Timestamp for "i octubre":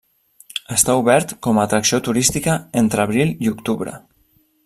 3.47-3.95